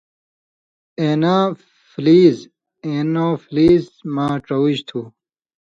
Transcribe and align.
اېنافلِیز 1.01 2.37
(Anopheles) 2.93 3.85
مہ 4.13 4.27
ڇوُژ 4.45 4.75
تُھو۔ 4.87 5.01